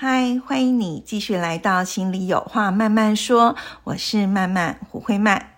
[0.00, 5.54] 嗨，欢迎你继续来到心里有话慢慢说，我是慢慢胡慧曼。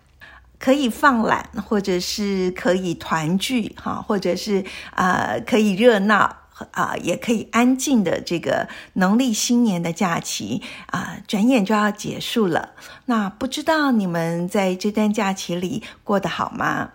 [0.59, 6.39] 可以放懒，或者是可以团聚，哈，或者是啊可以热闹，
[6.71, 12.71] 啊也可以安静的这个农历新年的假期啊，转眼就要结束了。
[13.05, 16.93] 那不知道你们在这段假期里过得好吗？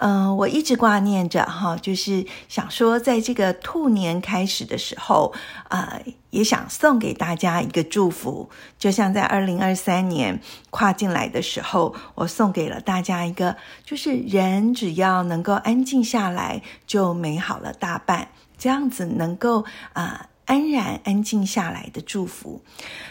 [0.00, 5.34] 嗯，我一直挂念着哈，就是想说，在这个兔年开始的时候，
[5.68, 6.00] 啊，
[6.30, 10.40] 也想送给大家一个祝福，就像在二零二三年
[10.70, 13.54] 跨进来的时候，我送给了大家一个，
[13.84, 20.29] 就是人只要能够安静下来，就美好了大半，这样子能够啊。
[20.50, 22.60] 安然安静下来的祝福。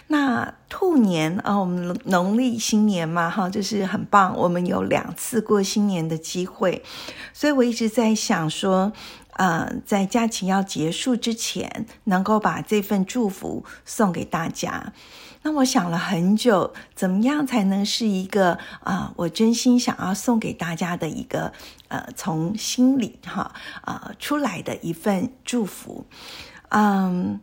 [0.07, 4.35] 那兔年啊，我们农历新年嘛，哈，就是很棒。
[4.35, 6.83] 我们有两次过新年的机会，
[7.31, 8.91] 所以我一直在想说，
[9.37, 14.91] 呃，在假期要结束之前，能够把这份祝福送给大家。
[15.41, 21.53] 那我想了很久，怎么样才能是一个啊，我真心想要送给大家的一个
[21.87, 26.05] 呃，从心里哈啊出来的一份祝福。
[26.69, 27.39] 嗯，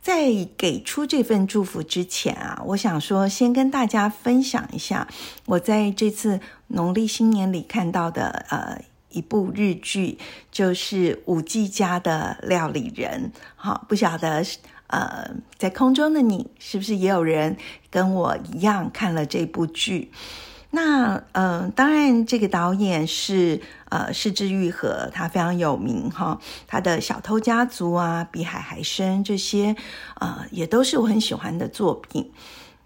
[0.00, 5.06] 在给出这份祝福之前啊，我想说，先跟大家分享一下
[5.46, 10.18] 我在这次农历新年里看到的呃一部日剧，
[10.50, 13.32] 就是五 G 家的料理人。
[13.56, 14.44] 好，不晓得
[14.86, 17.56] 呃在空中的你是不是也有人
[17.90, 20.10] 跟我一样看了这部剧？
[20.70, 26.38] 那嗯，当然，这个导演是呃，是之愈和，他非常有名哈。
[26.66, 29.76] 他的小偷家族啊，比海还深这些，
[30.20, 32.30] 呃，也都是我很喜欢的作品。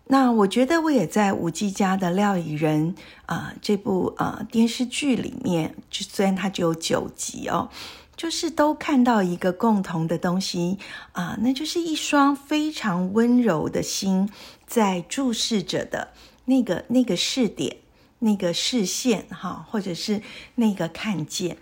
[0.06, 2.94] 那我觉得我也在吴季家的料理人
[3.26, 7.70] 啊这部呃电视剧里面，就虽然它只有九集哦，
[8.16, 10.78] 就是都看到一个共同的东西
[11.12, 14.28] 啊，那就是一双非常温柔的心
[14.66, 16.08] 在注视着的。
[16.44, 17.76] 那个那个视点，
[18.22, 20.22] 那个视线，哈，或者是
[20.54, 21.56] 那个看见，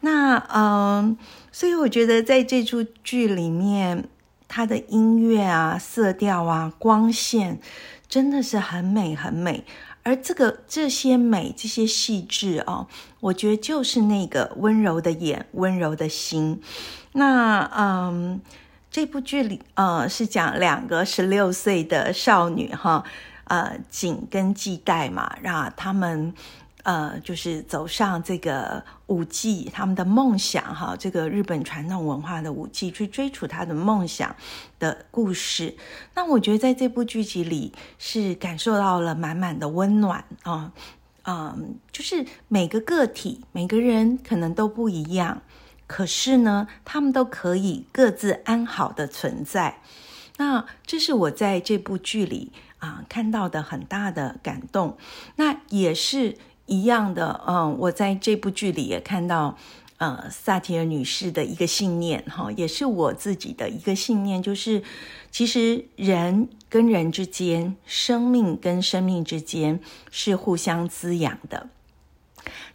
[0.00, 1.16] 那嗯，
[1.52, 4.08] 所以我觉得在这出剧里面，
[4.48, 7.60] 它的音乐啊、色调啊、光线，
[8.08, 9.64] 真的是很美很美。
[10.02, 12.86] 而这个这些美、这些细致哦，
[13.20, 16.62] 我觉得就是那个温柔的眼、温柔的心。
[17.12, 18.40] 那嗯，
[18.90, 23.04] 这部剧里呃是讲两个十六岁的少女哈。
[23.48, 26.34] 呃，景跟系带嘛，让他们
[26.84, 34.34] 呃，就是走上这个舞技，他们的梦想哈，这个日本传统文化的舞技，去追逐他的梦想
[34.78, 35.74] 的故事。
[36.14, 40.72] 那我觉得在这部剧集里是感受到了满满的温暖啊，
[41.24, 45.42] 嗯，就是每个个体，每个人可能都不一样，
[45.86, 49.80] 可是呢，他们都可以各自安好的存在。
[50.36, 52.52] 那这是我在这部剧里。
[52.78, 54.96] 啊，看到的很大的感动，
[55.36, 57.40] 那也是一样的。
[57.46, 59.56] 嗯，我在这部剧里也看到，
[59.96, 64.82] 呃，萨提尔女士的一个信念，哈，也是我自己的一个信念，就是
[65.30, 69.80] 其实人跟人之间，生命跟生命之间
[70.10, 71.68] 是互相滋养的。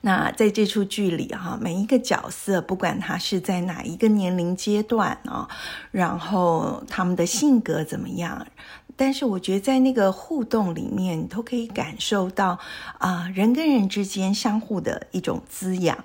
[0.01, 5.47] 那在这出剧里，哈，每一个角色，不管他是在哪一个年龄阶段啊，
[5.91, 8.45] 然后他们的性格怎么样。
[8.95, 12.59] 但是我觉得在那个互动里面，你都可以感受到
[12.97, 16.03] 啊，人跟人之间相互的一种滋养。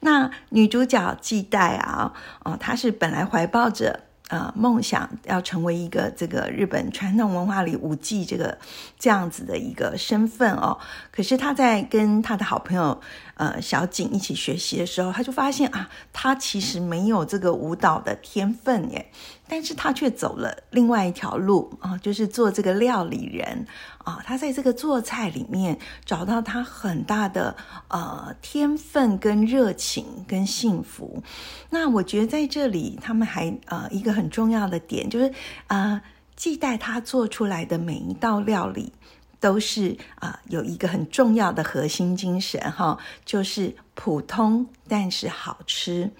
[0.00, 2.12] 那女主角季代啊，
[2.44, 8.56] 哦，她是本来怀抱着呃梦想，要成为一个这个日本传统文化里舞伎这个
[8.98, 10.78] 这样子的一个身份哦。
[11.10, 13.00] 可是她在跟她的好朋友
[13.34, 19.10] 呃小景一起学习的时候，她就发现啊，她其实没有这个舞蹈的天分耶。
[19.48, 23.66] 但是他却走了另外一条路啊，就是做这个料理人
[24.04, 24.22] 啊。
[24.26, 27.56] 他在这个做菜里面找到他很大的
[27.88, 31.22] 呃天分跟热情跟幸福。
[31.70, 35.32] 那我觉得在这里，他们还呃一个很重要的点就是
[35.68, 36.02] 啊，
[36.36, 38.92] 季代他做出来的每一道料理
[39.40, 46.10] 都是啊有一个很重要的核心精神哈，就是普通但是好吃。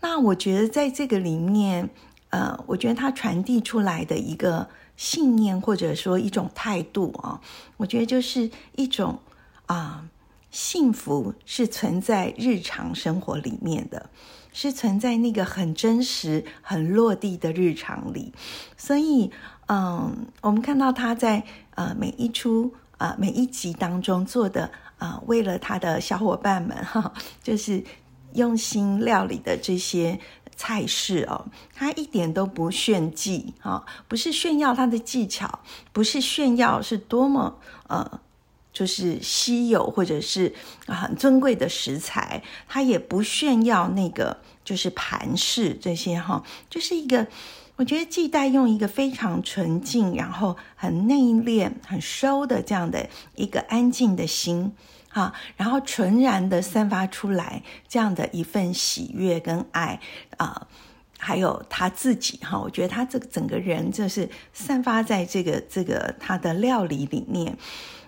[0.00, 1.90] 那我觉得在这个里面。
[2.34, 7.40] 呃，我觉得它传递出来的一个信念或者说一种态度啊，
[7.76, 9.20] 我觉得就是一种
[9.66, 10.04] 啊，
[10.50, 14.10] 幸福是存在日常生活里面的，
[14.52, 18.32] 是存在那个很真实、很落地的日常里。
[18.76, 19.30] 所以，
[19.68, 21.44] 嗯，我们看到他在
[21.76, 27.12] 呃每一出呃每一集当中做的啊，为了他的小伙伴们哈，
[27.44, 27.84] 就是
[28.32, 30.18] 用心料理的这些。
[30.56, 35.60] 菜式哦，他一点都不炫技啊，不是炫耀他的技巧，
[35.92, 37.58] 不是炫耀是多么
[37.88, 38.20] 呃，
[38.72, 40.54] 就是稀有或者是
[40.86, 47.26] 很尊贵的食材，他也不炫耀那个就是盘饰这些哈，就是一个
[47.76, 54.72] 我觉得季代用一个非常纯净，然后很内敛、很收的这样的一个安静的心。
[55.14, 60.00] 哈，然后纯然的散发出来这样的一份喜悦跟爱
[60.38, 60.66] 啊，
[61.18, 67.56] 还有他自己哈，我觉得他这个整个人就是散发在这个这个他的料理里面。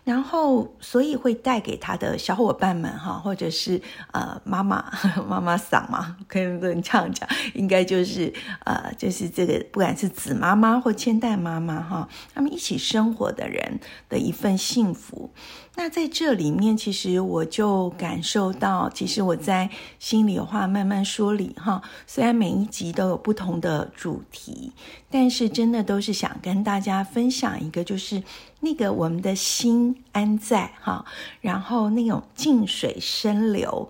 [0.02, 3.82] 然后，所以会带给他的小伙伴们哈，或者是
[4.12, 4.88] 呃妈妈
[5.28, 8.32] 妈妈桑嘛，可以不能这样讲，应该就是
[8.64, 15.28] 呃就是这个不管是子妈妈或千代妈妈哈，他们一起生活的人的一份幸福。
[15.76, 19.70] 那在这里面，其实我就感受到，其实我在
[20.00, 24.72] 心里话慢慢说理哈，虽然每一集都有不同的主题，
[25.10, 28.22] 但是真的都是想跟大家分享一个，就是。
[28.58, 31.04] 那个我们的心安在哈，
[31.40, 33.88] 然后那种静水深流，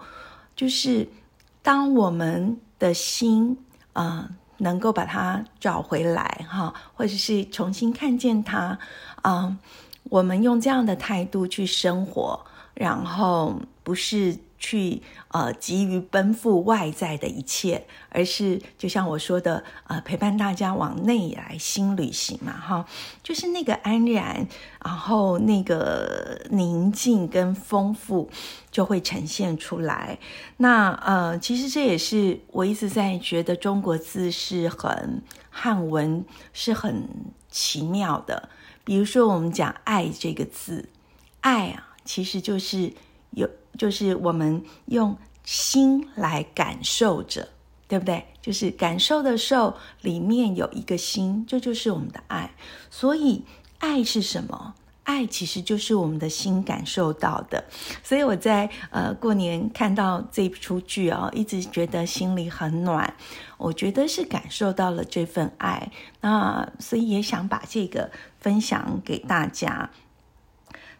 [0.54, 1.08] 就是
[1.62, 3.56] 当我们的心
[3.94, 4.28] 啊
[4.58, 8.78] 能够把它找回来哈，或者是重新看见它
[9.22, 9.56] 啊，
[10.10, 12.40] 我们用这样的态度去生活，
[12.74, 14.38] 然后不是。
[14.58, 22.86] 去呃急于奔赴外在的一切，而是就像我说的，呃陪伴大家往内来新旅行嘛，哈，
[23.22, 24.48] 就是那个安然，
[24.82, 28.30] 然后那个宁静跟丰富
[28.70, 30.18] 就会呈现出来。
[30.56, 36.24] 那呃，其实这也是我一直在觉得中国字是很汉文
[36.54, 37.06] 是很
[37.50, 38.48] 奇妙的。
[38.86, 40.88] 比如说我们讲“爱”这个字
[41.42, 42.90] ，“爱”啊，其实就是
[43.32, 43.46] 有。
[43.76, 47.46] 就是我们用心来感受着，
[47.86, 48.24] 对不对？
[48.40, 52.54] 就是感受的受里面有一个心，这就是我们的爱。
[52.90, 53.44] 所以
[53.76, 54.74] 爱是什么？
[55.06, 57.64] 爱其实就是我们的心感受到的。
[58.02, 63.14] 所以我在呃过年看到这出剧哦，一直觉得心里很暖。
[63.56, 69.88] 我觉得是感受到了这份爱，那所以也想把这个分享给大家。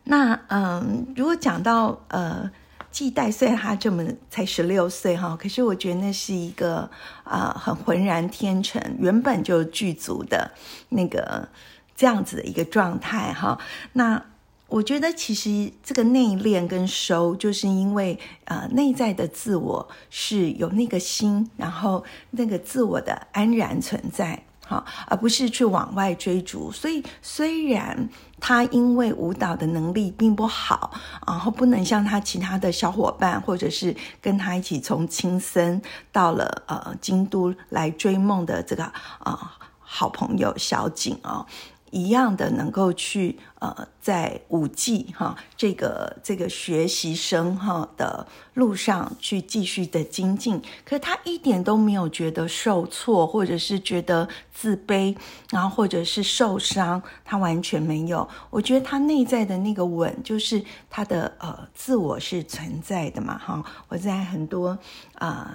[0.05, 2.51] 那嗯，如果讲到呃。
[2.89, 6.89] 季代虽然他这么才十六岁哈，可是我觉得那是一个
[7.25, 10.51] 啊很浑然天成，原本就具足的
[10.89, 11.47] 那个
[11.97, 13.59] 这样子的一个状态哈。
[13.95, 14.23] 那
[14.69, 24.45] 我觉得其实这个内敛跟收，就是因为呃内在的自我是有那个心，然后那个自我的安然存在。
[24.69, 26.73] 好，而不是去往外追逐。
[26.73, 28.09] 所以，虽然
[28.41, 30.91] 他因为舞蹈的能力并不好，
[31.25, 38.83] 然后不能像他其他的小伙伴，或者是跟他一起从青森到了呃京都来追梦的这个
[39.21, 41.47] 啊好朋友小景哦。
[41.91, 55.17] 一样的能够去呃，在五 G 哈这个这个学习生哈的路上去继续的精进，可是他一点都没有觉得受挫，或者是觉得自卑，
[55.51, 58.29] 然后或者是受伤，他完全没有。
[58.51, 63.65] 我觉得他内在的那个稳，就是他的呃自我是存在的嘛哈。
[63.89, 64.77] 我在很多
[65.15, 65.55] 啊。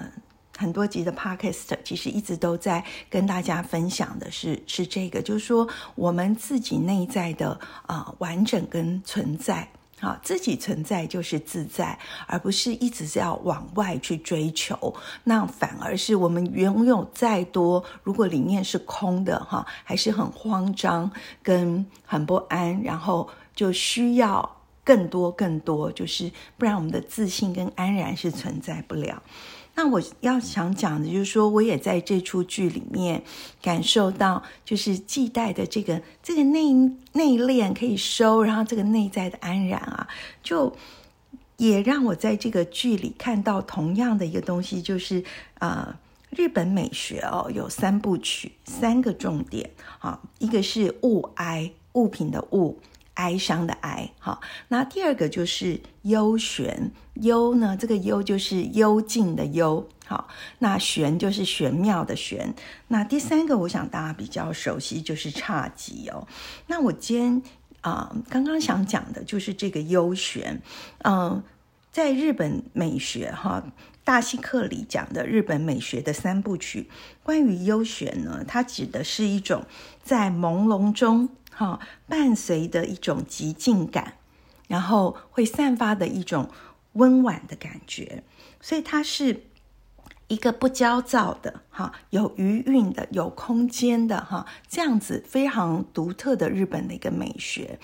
[0.62, 21.10] 很多集的 podcast 其实一直都在跟大家分享的是是这个，就是说我们自己内在的啊完整跟存在，啊自己存在就是自在，而不是一直是要往外去追求，那反而是我们拥有再多，如果里面是空的哈，还是很慌张
[21.42, 29.20] 跟很不安，然后就需要更多更多，就是不然我们的自信跟安然是存在不了。
[29.74, 33.22] 那我要想讲的，就是说，我也在这出剧里面
[33.62, 36.74] 感受到，就是季代的这个这个内
[37.12, 40.06] 内敛可以收，然后这个内在的安然啊，
[40.42, 40.76] 就
[41.56, 45.24] 也让我在这个剧里看到同样的一个东西，就是
[45.58, 45.98] 啊，
[46.30, 52.78] 日本美学哦，有三部曲，三个重点啊，一个是物哀物品的物。
[53.14, 54.40] 哀伤的哀，哈。
[54.68, 60.28] 那第二个就是幽玄，幽呢，这个幽就是幽静的幽，好。
[60.58, 62.54] 那玄就是玄妙的玄。
[62.88, 66.26] 那第三个，我想大家比较熟悉就是侘寂哦。
[66.66, 67.42] 那我今天
[67.82, 70.60] 啊，刚刚想讲的就是这个幽玄，
[71.04, 71.42] 嗯，
[71.90, 73.62] 在日本美学哈。
[74.04, 76.90] 大西克里讲的日本美学的三部曲，
[77.22, 79.64] 关于幽玄呢，它指的是一种
[80.02, 81.28] 在朦胧中，
[81.62, 84.14] 哈，伴随的一种极静感，
[84.66, 86.48] 然后会散发的一种
[86.94, 88.24] 温婉的感觉，
[88.60, 89.44] 所以它是
[90.26, 97.78] 一个不焦躁的，哈，有余韵的，有空间的，哈，这样子非常独特的日本的一个美学。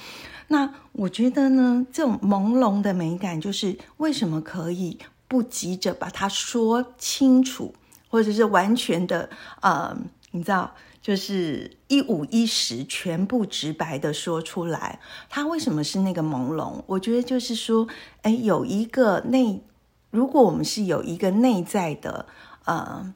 [0.48, 4.98] 那我觉得呢，这种朦胧的美感，就是为什么可以。
[5.30, 7.74] 不急着把它说清楚，
[8.08, 9.28] 或者是完全的，
[9.60, 9.94] 呃，
[10.30, 10.74] 你知道，
[11.08, 15.00] 就是一五一十，全部直白的说出来。
[15.30, 16.82] 他为什么是那个朦胧？
[16.84, 17.88] 我觉得就是说，
[18.20, 19.62] 哎，有一个内，
[20.10, 22.26] 如果我们是有一个内在的，
[22.66, 23.14] 呃，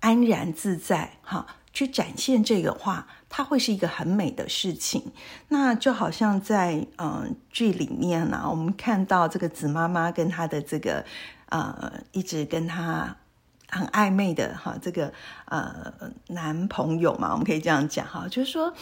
[0.00, 5.12] 安然自在，哈，去展现这个话，它会是一个很美的事情。
[5.48, 11.04] 那就好像在嗯剧里面呢，我们看到这个紫妈妈跟她的这个。
[11.48, 13.16] 呃，一直跟他
[13.68, 15.12] 很暧昧的哈，这个
[15.46, 15.92] 呃
[16.28, 18.72] 男朋友嘛，我们可以这样讲哈，就是说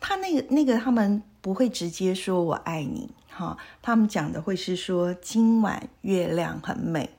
[0.00, 7.10] 他那个那个他们不会直接说我爱你哈，他们讲的会是说今晚月亮很美，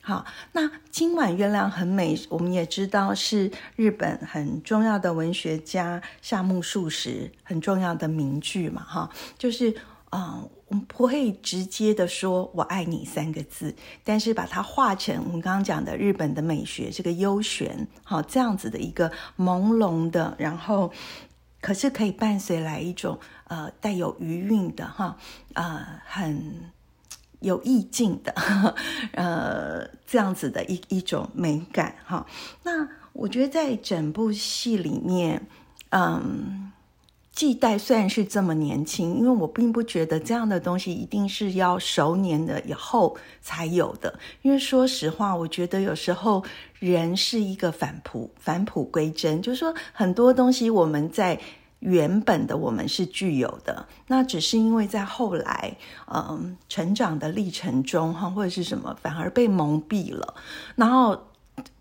[0.00, 9.74] 好，那今晚月亮很美，我们也知道是日本很重要的文学家夏目漱石很重要的名句嘛哈，就是
[10.10, 10.48] 嗯。
[10.68, 13.72] 我们不会直接的说“我爱你”三个字，
[14.02, 19.08] 但是把它化成我们刚刚讲的日本的美学，这个幽玄，好这样子的一个
[19.38, 20.92] 朦胧的，然后
[21.60, 25.16] 可是可以伴随来一种呃带有余韵的哈，
[25.54, 26.72] 呃很
[27.38, 28.34] 有意境的，
[29.12, 32.26] 呃这样子的一一种美感哈。
[32.64, 35.46] 那我觉得在整部戏里面，
[35.90, 36.72] 嗯。
[37.36, 44.18] 系带虽然是这么年轻，因为我并不觉得这样的东西一定是要熟年的以后才有的。
[44.40, 46.42] 因为说实话，我觉得有时候
[46.78, 51.38] 人是一个返璞返璞归真，就是说很多东西我们在
[51.80, 55.76] 原本的我们是具有的，那只是因为在后来
[56.10, 60.34] 嗯成长的历程中哈或者是什么，反而被蒙蔽了，
[60.74, 61.20] 然后。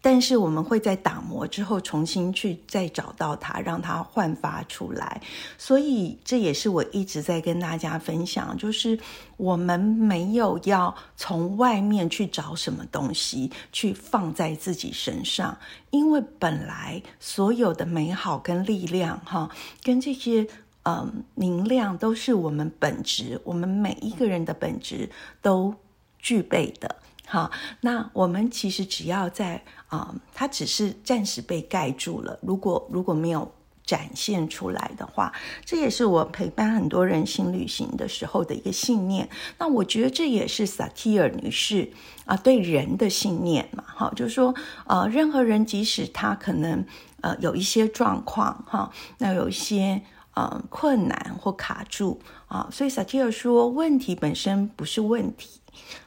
[0.05, 5.19] 但是我们会在打磨之后重新去再找到它，让它焕发出来。
[5.57, 8.99] 所以这也是我一直在跟大家分享，就是
[9.35, 15.57] 我们没有要从外面去找什么东西去放在自己身上，
[15.89, 19.49] 因为本来所有的美好跟力量，哈，
[19.81, 20.45] 跟这些
[20.83, 25.09] 嗯能量都是我们本质，我们每一个人的本质
[25.41, 25.73] 都
[26.19, 26.97] 具备的。
[27.27, 27.49] 好，
[27.81, 32.39] 那我们其实只要在啊，它只是暂时被盖住了。
[32.41, 33.51] 如果如果没有
[33.83, 35.33] 展现出来的话，
[35.65, 39.27] 这也是我陪伴很多人新旅行的时候的一个信念。
[39.57, 41.91] 那我觉得这也是萨提尔女士
[42.25, 43.83] 啊对人的信念嘛。
[43.87, 44.53] 好，就是说
[44.85, 46.85] 呃，任何人即使他可能
[47.21, 50.01] 呃有一些状况哈，那有一些
[50.35, 55.59] 呃困难或卡住啊，所以萨提尔说，问题本身不是问题。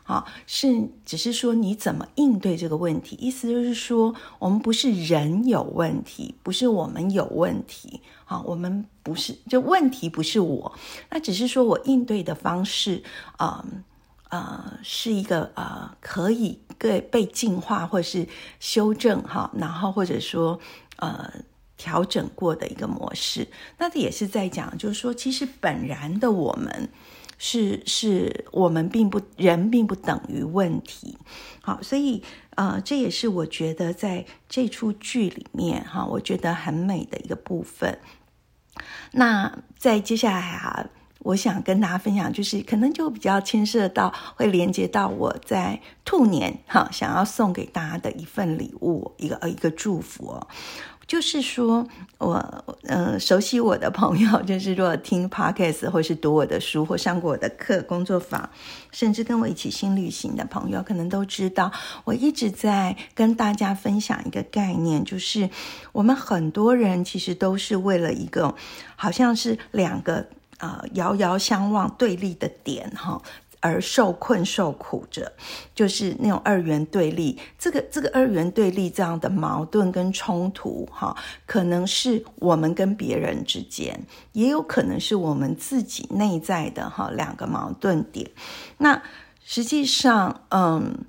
[0.02, 10.72] 好，是只是说你怎么应对这个问题，意思就是说，我们不是人有问题，不是我们有问题，好，我们不是就问题不是我，
[11.10, 13.02] 那只是说我应对的方式，
[13.36, 13.64] 啊
[14.30, 18.26] 呃，是一个呃可以被被进化或是
[18.60, 20.58] 修正哈，然后或者说
[20.96, 21.30] 呃
[21.76, 23.46] 调整过的一个模式，
[23.76, 26.88] 那这也是在讲，就是说，其实本然的我们。
[27.38, 31.16] 是是，我们并不人并不等于问题，
[31.62, 32.22] 好，所以
[32.56, 37.98] 呃，这也是我觉得在这出剧里面哈，我觉得很美的一个部分。
[39.12, 40.84] 那在接下来啊，
[41.20, 50.48] 我想跟大家分享，就是可能就比较牵涉到，会连接到我在兔年哈，想要送给大家的一份礼物，一个呃一个祝福哦。
[51.08, 51.88] 就是说，
[52.18, 52.36] 我
[52.82, 58.48] 嗯，熟悉我的朋友，就是如果听 podcast 或是读我的书或上过我的课、工作坊，
[58.92, 61.72] 甚至跟我一起新旅行的朋友，可能都知道，
[62.04, 65.48] 我一直在跟大家分享一个概念，就是
[65.92, 68.54] 我们很多人其实都是为了一个，
[68.94, 70.26] 好像是两个
[70.58, 73.22] 呃遥遥相望对立的点哈。
[73.60, 75.32] 而受困受苦着，
[75.74, 77.38] 就是那种二元对立。
[77.58, 84.00] 这个这个二元对立这样的矛盾跟冲突，哈，可能是我们跟别人之间，
[84.32, 88.30] 也有可能是我们自己内在的哈两个矛盾点。
[88.78, 89.02] 那
[89.44, 91.04] 实际上，嗯。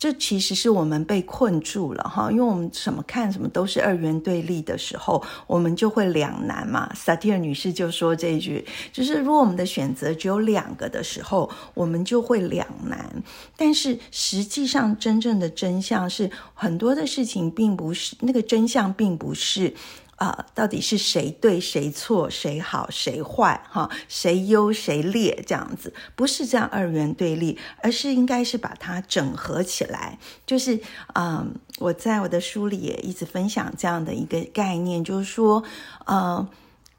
[0.00, 6.90] 这其实是我们被困住了哈，因为我们什么看什么都是二元对立的时候，我们就会两难嘛。
[6.94, 8.64] 萨提尔女士就说这一句，
[8.94, 13.22] 就是如果我们的选择只有两个的时候，我们就会两难。
[13.58, 19.74] 但是实际上，真正的真相是很多的事情并不是那个真相，并不是。
[20.20, 23.58] 啊，到底是谁对谁错，谁好谁坏？
[23.70, 25.42] 哈，谁优谁劣？
[25.46, 30.18] 这样子不是这样二元对立，而是应该是把它整合起来。
[30.44, 30.78] 就是，
[31.14, 35.64] 嗯，我在我的书里也一直分享这样的一个概念，就是说，
[36.04, 36.46] 呃，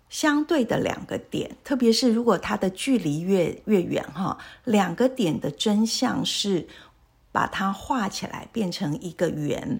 [0.09, 6.67] 相对的两个点，特别是如果它的距离越越远，哈，两个点的真相是
[7.31, 9.79] 把它画起来变成一个圆。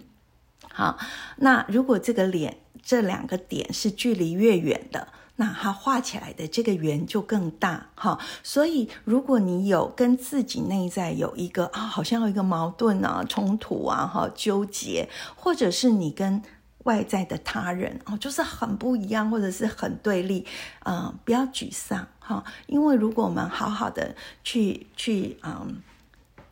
[0.74, 0.98] 好，
[1.38, 2.58] 那如果这个脸。
[2.84, 8.18] 这两个点是距离越远的，那它画起来的这个圆就更大哈。
[8.42, 16.42] 所以，如果你有跟自己内在有一个啊，好像有一个矛盾啊、冲突啊、哈纠结，或者是你跟
[16.86, 20.48] 外在的他人哦，就是很不一样，或者是很对立，
[20.84, 25.84] 嗯，不要沮丧哈，因为如果我们好好的去去嗯。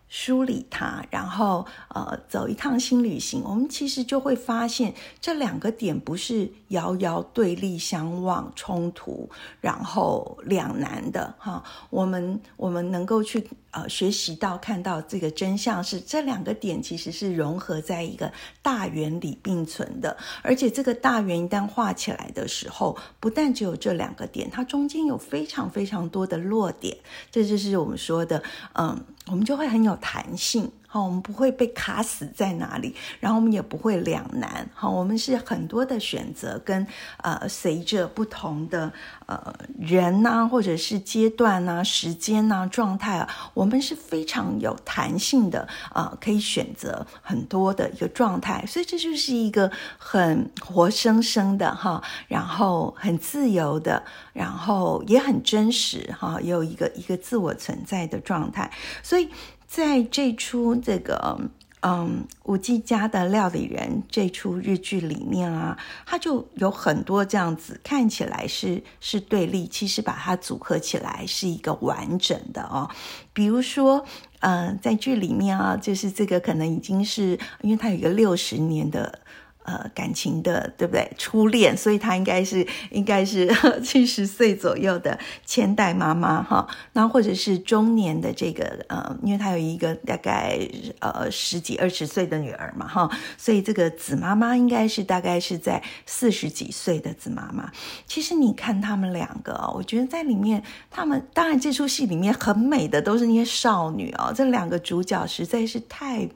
[0.09, 9.29] 梳理它，然后呃走一趟新旅行，我们其实就会发现这两个点不是遥遥对立相望、冲突，
[9.61, 11.63] 然后两难的哈。
[11.91, 18.31] 我们我们能够去呃学习到看到这个真相是这两个点其实是融合在一个
[18.63, 26.97] 大圆里并存的，而且这个大圆一旦画起来的时候，不但只有这两个点，它中间有非常非常多的落点，
[27.29, 28.41] 这就是我们说的
[28.73, 28.99] 嗯。
[29.29, 30.71] 我们就会很有弹性。
[30.91, 34.67] 好，我们不会被卡死在哪里，然后我们也不会两难。
[34.73, 38.91] 好，我们是很多的选择，跟呃，随着不同的
[39.27, 48.65] 呃人呐，或者是阶段呐、时间呐、状态啊，我们是非常有弹性的啊，可以选择很多的一个状态。
[48.65, 54.01] 所以这就是一个很活生生的哈，然后很自由的，
[54.33, 58.71] 然后也很真实哈，也有一个一个自我存在的状态。
[59.03, 59.29] 所以。
[59.69, 61.39] 在这出这个
[61.81, 65.77] 嗯五 G 家的料理人这出日剧里面啊，
[66.07, 72.89] 它就有很多这样子看起来是是对立，其实把它组合起来是一个完整的哦。
[73.31, 74.03] 比如说，
[74.39, 79.19] 嗯，在剧里面啊，就是这个可能已经是因为它有一个六十年的。
[79.63, 81.11] 呃，感情的对不对？
[81.15, 83.47] 初恋，所以她应该是应该是
[83.83, 86.67] 七十岁左右的千代妈妈哈。
[86.93, 90.57] 那或者是中年的这个呃，因为她有一个大概
[90.99, 97.71] 呃十几二十岁的女儿嘛哈，所以这个子妈妈应该是大概是在四十几岁的子妈妈。
[98.07, 106.27] 其实你看他们两个，我觉得在里面，他们当然这出戏里面很美的都是那些少女哦，这两个主角实在是太。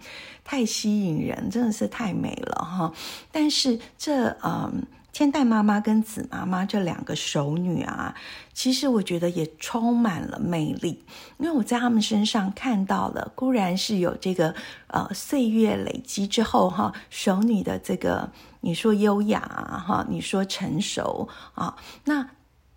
[0.44, 2.94] 太吸引人，真的是太美了哈！
[3.32, 8.14] 但是这嗯，千代妈妈跟子妈妈这两个熟女啊，
[8.54, 11.04] 其实我觉得也充满了魅力，
[11.38, 14.54] 因为我在他们身上看到了，固然是有这个
[14.88, 18.30] 呃岁月累积之后哈，熟女的这个
[18.62, 22.30] 你说优雅哈，你说成熟啊，那。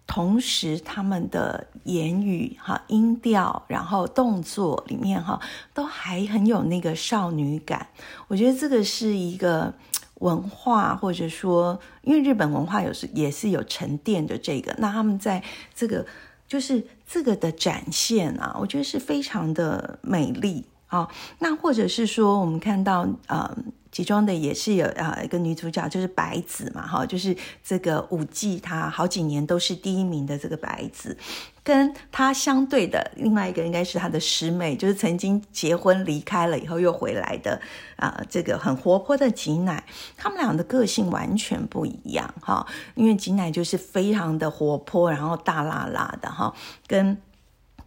[0.07, 5.41] 同时，他们的言语、哈音调，然后动作里面哈，
[5.75, 7.89] 都还很有那个少女感。
[8.29, 9.75] 我觉得这个是一个
[10.21, 14.75] 文化，或者说，因为日本文化有时也是有沉淀的这个。
[14.79, 15.43] 那他们在
[15.75, 16.07] 这个
[16.47, 21.09] 就是这个的展现啊，我觉得是非常的美丽啊。
[21.41, 23.57] 那或者是说，我们看到呃。
[23.97, 31.17] 其中的也是有啊一个女主角就是白子嘛哈，就是这个舞伎她好几年都是第一名的这个白子，
[31.65, 37.59] 跟她相对的另外一个应该是她的师妹，就是曾经结婚离开了以后又回来的
[37.97, 39.83] 啊这个很活泼的吉乃，
[40.15, 46.55] 他们俩的个性完全不一样哈，因为吉乃就是非常的活泼，然后大辣辣的哈，
[46.87, 47.17] 跟。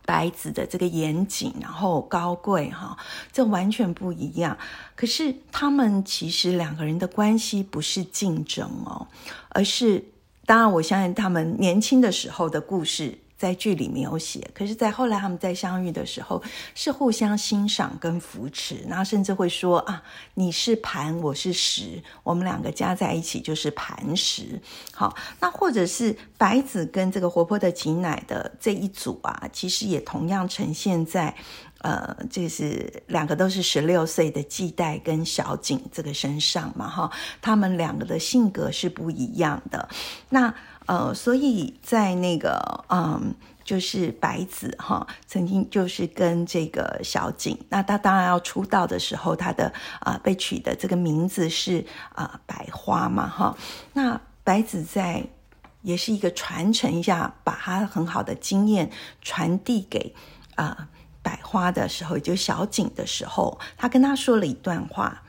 [0.09, 2.97] 白子的这个严谨，然后高贵哈，
[3.31, 4.57] 这完全不一样。
[4.95, 9.05] 可是他们其实两个人的关系不是竞争哦，
[9.49, 10.03] 而是
[10.47, 13.19] 当然我相信他们年轻的时候的故事。
[13.39, 16.43] 在剧里没有写，可是，在后来他们在相遇的时候，
[16.75, 24.61] 是互相欣赏跟扶持，然后甚至会说啊，你是盘，我是石，我们两个加在一起就是磐石。
[24.93, 31.33] 好，那或者是白子跟这个活泼的吉乃的这一组啊，其实也同样呈现在。
[31.81, 37.09] 呃，这是两个都是十六岁的季代跟小景这个身上嘛，哈，
[37.41, 39.87] 他们两个的性格是不一样的。
[40.27, 40.53] 那
[40.89, 53.55] 呃，所以在那个嗯，就是白子哈，曾经就是跟这个小景，那他当然要出道的时候，他的啊被取的这个名字是啊百花嘛，哈。
[53.93, 55.23] 那白子在
[55.83, 58.89] 也是一个传承一下，把他很好的经验
[59.21, 60.15] 传递给
[60.55, 60.89] 啊。
[61.21, 65.21] 百花的时候，就小景的时候，他跟他说了一段话。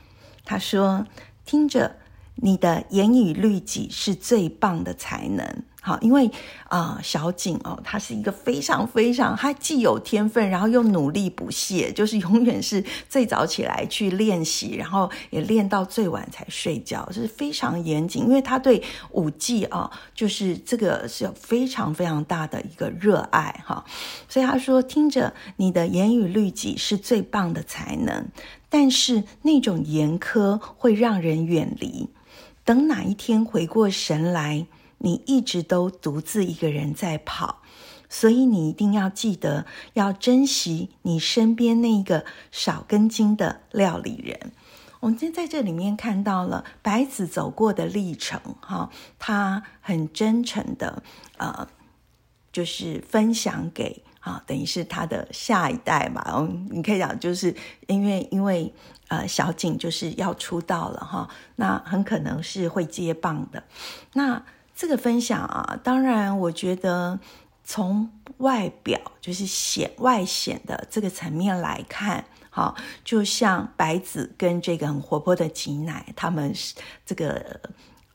[0.45, 1.05] 他说
[1.45, 1.97] ：“听着，
[2.43, 6.31] 你的严以律己是最棒的才能。”好，因为
[6.69, 18.23] 啊，小景哦，他是一个非常非常，他既有天分，然后又努力不懈，就是永远是最早起来去练习，然后也练到最晚才睡觉，就是非常严谨。
[18.23, 23.83] 因为他对舞技啊，就是这个是有非常非常大的一个热爱哈。
[24.29, 28.27] 所以他说，听着，你的严于律己是最棒的才能，
[28.69, 32.11] 但是那种严苛会让人远离。
[32.65, 34.67] 等哪一天回过神来。
[35.03, 37.63] 你一直都独自一个人在跑，
[38.11, 44.53] 所以你一定要记得要珍惜你身边那个少根筋的料理人。
[45.01, 51.03] 我们今天在这里面看到了白子走过的历程，哈，他很真诚的，
[51.39, 51.67] 呃，
[52.53, 56.25] 就是分享给啊，等于是他的下一代嘛。
[56.37, 57.55] 嗯，你可以讲，就是
[57.89, 58.73] 因为因为
[59.09, 63.63] 呃，小景就是要出道了哈，那很可能是会接棒的，
[64.13, 64.43] 那。
[64.73, 67.21] 这个分享啊，当然，我觉得
[67.63, 77.61] 从外表就是显外显的这个层面来看，好，就像白子跟这个很活泼的吉乃，他们是这个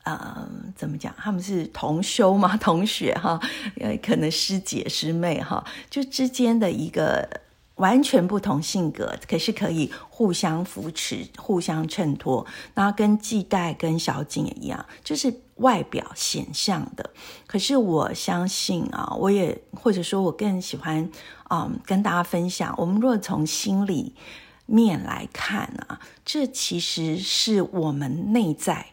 [0.06, 1.14] 呃，怎么讲？
[1.18, 3.38] 他们是同修嘛， 同学哈，
[3.78, 7.28] 呃，可能师姐师妹哈，就之间的一个。
[7.76, 12.46] 完全不同性格，可是可以互相扶持、互相衬托。
[12.72, 17.10] 然后跟季代、跟小景也一样，就是外表显象的。
[17.46, 21.06] 可是我相信啊，我也或者说我更喜欢
[21.48, 22.74] 啊，跟大家分享。
[22.78, 24.14] 我们若从心里
[24.64, 28.86] 面来看啊，这其实是我们内在。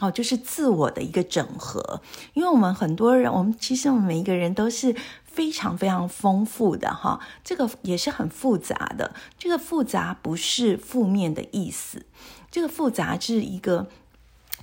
[0.00, 2.00] 哦，就是自我的一个整合，
[2.32, 9.12] 因为我们很多人，我们其实我们每一个人都是非常非常丰富的哈，这个也是很复杂的。
[9.36, 12.06] 这个复杂不是负面的意思，
[12.48, 13.88] 这个复杂是一个，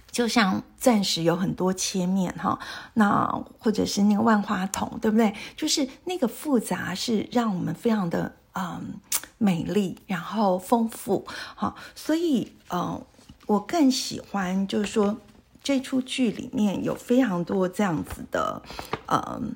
[0.10, 2.58] 就像钻石有很多切面哈，
[2.94, 5.36] 那或者是那个万花筒，对不对？
[5.58, 9.02] 就是那个复杂是让我们非常的嗯
[9.38, 13.04] 美丽，然后丰富，好，所以嗯。
[13.46, 15.18] 我更喜欢，就是说，
[15.64, 18.62] 这出剧里面有非常多这样子的，
[19.08, 19.56] 嗯，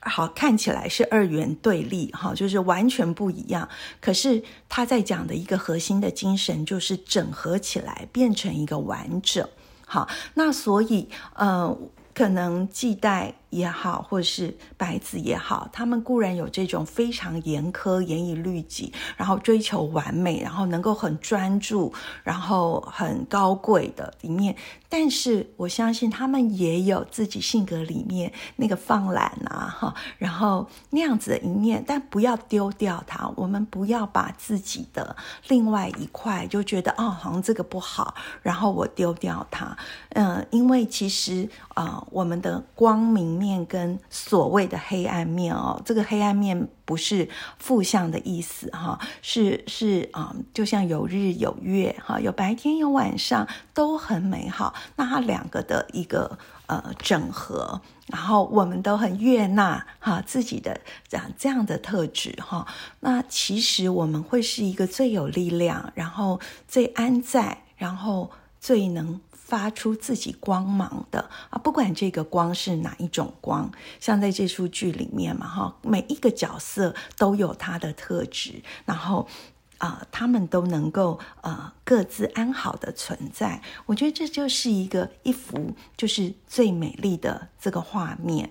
[0.00, 3.68] 好看起来是二元对立，哈，就是完全不一样。
[4.00, 9.48] 可是他在讲的一个核心的精神，就是整合起来变成一个完整。
[9.86, 11.76] 好，那所以，呃。
[12.14, 21.92] 可能季代也好，或者是白子也好，他们固然有这种非常严苛、严以律己，然后追求完美，然后能够很专注，
[22.24, 24.56] 然后很高贵的一面。
[24.88, 31.82] 但是我相信他们也有自己性格里面那个放懒啊，哈，然后那样子的一面。
[31.86, 35.16] 但不要丢掉它，我们不要把自己的
[35.48, 39.76] 另外一块就觉得哦，好像这个不好，然后我丢掉它。
[40.10, 42.02] 嗯，因为其实啊。
[42.10, 47.28] 我们的光明面跟所谓的黑暗面哦，这个黑暗面不是
[47.58, 54.72] 负向的意思哈，是是啊，就像有日有月哈，有白天有晚上都很美好。
[54.96, 62.66] 那它两个的一个呃整合，然后我们都很悦纳哈自己的这样这样的特质哈。
[63.00, 69.20] 那其实我们会是一个最有力量，然后最安在，然后最能。
[69.46, 79.28] 发出自己光芒的啊，不管这个光是哪一种光，像在这出剧里面嘛，哈，每一个角色都有他的特质，然后
[79.76, 83.60] 啊，他们都能够呃各自安好的存在。
[83.84, 88.50] 我觉得这就是一个一幅就是最美丽的这个画面。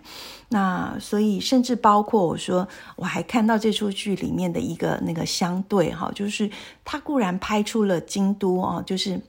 [0.49, 6.51] 那所以甚至包括我说，我还看到这出剧里面的一个那个相对哈，就是
[6.85, 9.19] 他固然拍出了京都哦，就是。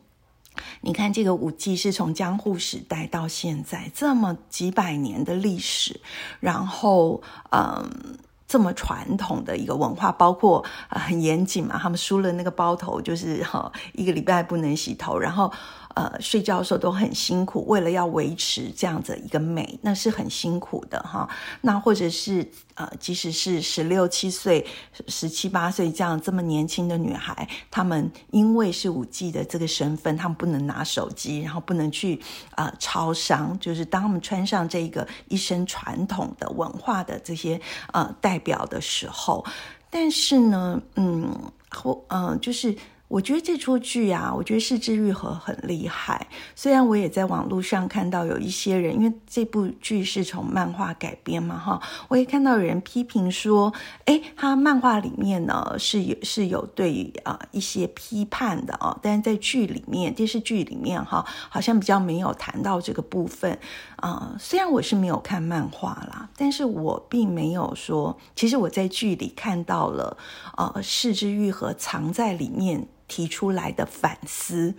[0.81, 6.01] 你看，这个舞技是从江户时代到现在这么几百年的历史，
[6.41, 8.19] 然后，嗯。
[8.47, 15.53] 这么传统的一个文化，包括啊很严谨嘛，他们输了那个包头，就是哈一个礼拜不能洗头，然后。
[15.95, 21.29] 呃，睡觉的时候都很辛苦，为了要维持这样子一个美，那是很辛苦的哈。
[21.61, 24.67] 那或者是呃，即使是十六七岁、
[25.07, 32.21] 十七八岁这样这么年轻的女孩，她们因为是舞伎的这个身份，她们不能拿手机，然后不能去
[32.57, 37.61] 啊超商，就是当她们穿上这个一身传统的文化的这些
[37.93, 39.45] 呃代表的时候，
[39.91, 42.77] 但是呢，嗯，或嗯就是。
[43.15, 46.27] 我觉得这出剧啊，我觉得是之愈合很厉害。
[46.57, 53.73] 虽然我也在网络上看到有一些人，因为这部剧是从漫画改编嘛，哈，我也看到有人批评说，
[54.07, 63.57] 哎，他漫画里面呢是有是有对啊一些批判的哦，但是在剧里面电视剧里面哈，好像比较没有谈到这个部分
[63.95, 64.35] 啊。
[64.41, 70.17] 虽然我是没有看漫画啦，但是我并没有说，其实我在剧里看到了，
[70.57, 72.89] 呃，视之愈合藏在里面。
[73.09, 74.75] 提出来的反思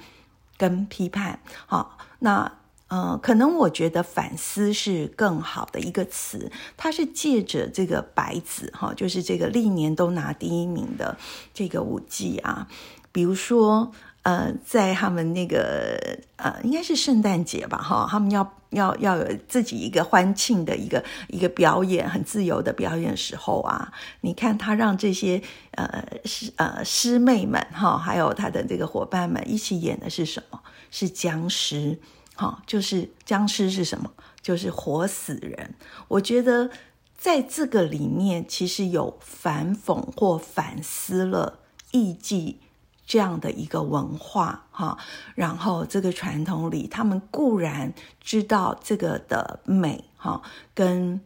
[0.57, 2.51] 跟批判，好，那
[2.87, 11.17] 呃，可能我觉得反思是更好的一个词，它是借着这个白子哈，就是这个历年都拿第一名的
[11.53, 12.67] 这个舞技啊，
[13.11, 13.91] 比如说。
[14.25, 18.43] 呃，在他们那个呃，应该是圣诞节吧，哈，他们要
[18.75, 30.59] 要要有自己一个欢庆的一个一个表演，很自由的表演时候啊，你看他让这些呃师呃师妹们哈，还有他的这个伙伴们一起演的是什么？
[30.91, 31.97] 是僵尸，
[32.35, 34.11] 哈，就是僵尸是什么？
[34.41, 35.73] 就是活死人。
[36.07, 36.69] 我觉得
[37.17, 41.59] 在这个里面，其实有反讽或反思了
[41.91, 42.59] 艺伎。
[43.05, 44.97] 这样的一个文化哈，
[45.35, 50.41] 然后这个传统里，他们固然知道这个的美哈
[50.73, 51.21] 跟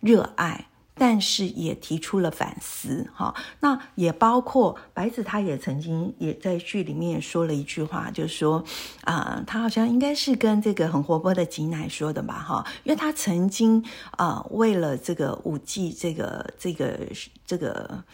[0.00, 3.34] 热爱，但是也提出了反思哈。
[3.60, 8.62] 那也包括白子，他也曾经也在剧里面说了一句话，就是说
[9.04, 13.82] 啊，他好像应该是跟这个很活泼的吉乃说的吧哈，因为他曾经
[14.18, 16.98] 啊为了这个舞伎这个这个
[17.46, 18.04] 这个。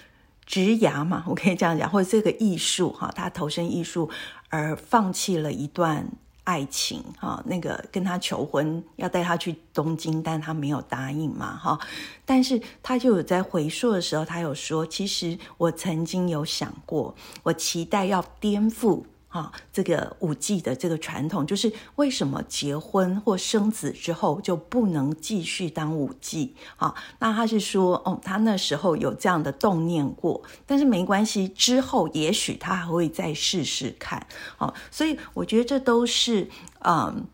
[0.48, 4.08] 职涯嘛， 我可以这样讲，或者这个艺术哈，他投身艺术
[4.48, 6.04] 而放弃了一段
[6.44, 11.78] 爱情哈，那个跟他求婚要带他去东京，但他没有答应嘛哈，
[12.24, 19.04] 但是他就有在回溯的时候，他有说，其实我曾经有想过，我期待要颠覆。
[19.30, 26.54] 哈，这个五 G 的这个传统，就是为什么结婚或生子之后就不能继续当五 G？
[26.76, 34.26] 啊，那他是说，哦，他那时候有这样的动念过，但是没关系，之后也许他还会再试试看。
[34.56, 37.26] 好，所以我觉得这都是，嗯，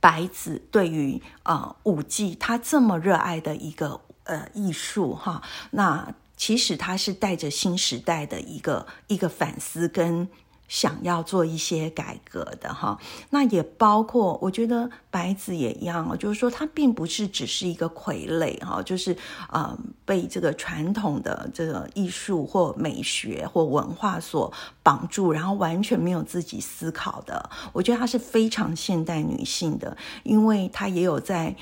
[0.00, 10.26] 白子对于啊五 G 他这么热爱的一个呃艺术哈，那其实他是带着新时代的一个一个反思跟。
[10.68, 12.98] 想要做一些改革的哈，
[13.30, 19.16] 那也包括我觉得白子也一样哦，就是说他并不是只是一个傀儡哈，就是
[19.50, 24.52] 呃被这个传统的这个艺术或美学或文化所
[24.82, 27.48] 绑住，然后完全没有自己思考的。
[27.72, 31.56] 我觉得她是非常现代女性的，因为她也有在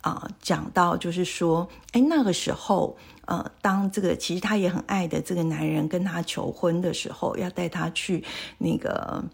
[0.00, 2.96] 啊讲到，就是说，哎那个时候。
[3.26, 8.22] 呃，当这个其实他也很爱的这个男人跟他求婚的时候，要带他去
[8.58, 9.24] 那个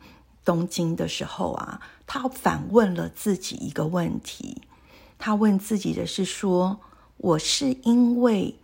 [0.46, 4.62] 东京的时候啊，他反问了自己一个问题。
[5.18, 6.80] 他问自己的是说
[7.18, 8.58] ：“我是因为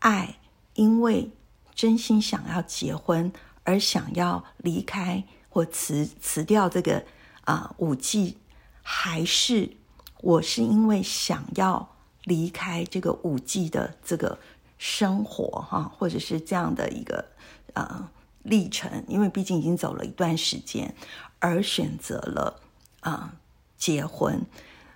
[0.00, 0.38] 爱，
[0.74, 1.30] 因为
[1.72, 3.32] 真心想要结婚
[3.62, 7.04] 而想要离开或辞辞掉这个
[7.44, 8.36] 啊舞伎，
[8.82, 9.70] 还是
[10.20, 14.36] 我是因为想要离开这个舞伎的这个？”
[14.86, 17.24] 生活哈，或者是这样的一个
[17.72, 18.06] 呃
[18.42, 20.94] 历程，因为毕竟已经走了一段时间，
[21.38, 22.60] 而选择了
[23.00, 23.36] 啊
[23.78, 24.44] 结婚。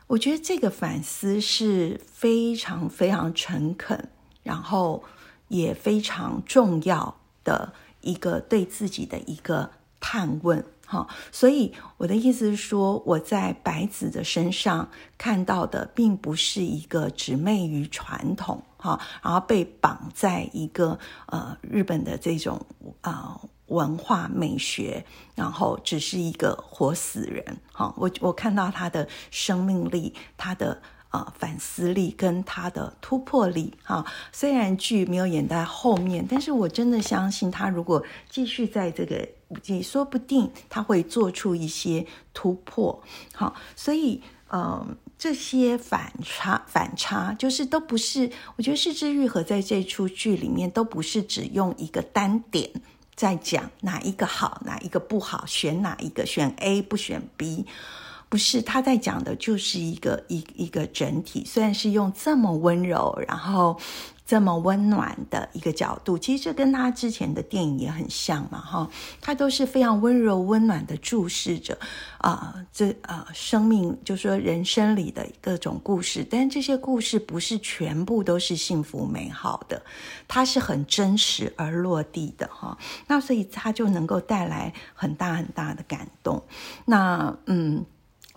[0.08, 4.10] 我觉得这个反思是非常非常诚恳，
[4.42, 5.02] 然后
[5.48, 7.72] 也非常重要的
[8.02, 10.62] 一个对自己的一个探问。
[10.84, 22.64] 哈，所以我的意思是说，我在白子的身上看到的，并不是一个只昧于传统，哈，然后被绑在一个呃日本的这种
[23.02, 30.80] 啊文化美学，然后只是一个活死人，哈，我我看到他的生命力，他的。
[31.10, 39.26] 啊，反思力跟他的突破力，哈，虽然剧没有演在后面，但是我真的相信他如果继续在这个
[39.64, 43.02] 也说不定他会做出一些突破。
[43.32, 52.70] 好，所以嗯，这些反差反差就是都不是，我觉得是之愈合在这出剧里面都不是只用一个单点
[53.16, 57.66] 在讲哪一个好，哪一个不好，选哪一个，选 A 不选 B。
[58.30, 61.44] 不是他在讲的，就是一个一一个整体。
[61.46, 63.80] 虽然是用这么温柔，然后
[64.28, 68.90] 这么温暖的一个角度，其实这跟他之前的电影也很像嘛，哈。
[69.22, 71.78] 他都是非常温柔温暖的注视着
[72.18, 76.22] 啊，这啊生命，就是说人生里的各种故事。
[76.30, 79.82] 但这些故事不是全部都是幸福美好的，
[80.28, 82.76] 它是很真实而落地的，哈。
[83.06, 86.44] 那所以它就能够带来很大很大的感动。
[86.84, 87.82] 那嗯。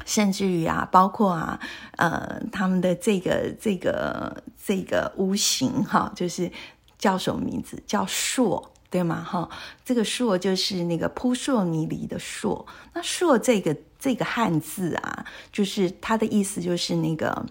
[0.05, 1.59] 甚至于啊，包括啊，
[1.97, 6.51] 呃，他们的这个这个这个屋形哈，就是
[6.97, 7.81] 叫什么名字？
[7.85, 9.23] 叫硕，对吗？
[9.23, 9.49] 哈，
[9.83, 12.65] 这个硕就是那个扑朔迷离的朔。
[12.93, 17.45] 那朔这个这个汉字啊，就是它的意思就是那个